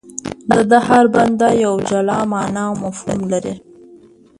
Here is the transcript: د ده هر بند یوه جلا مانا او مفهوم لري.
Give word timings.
د 0.55 0.55
ده 0.69 0.79
هر 0.87 1.05
بند 1.15 1.41
یوه 1.63 1.79
جلا 1.89 2.19
مانا 2.31 2.63
او 2.69 2.75
مفهوم 2.83 3.19
لري. 3.33 3.55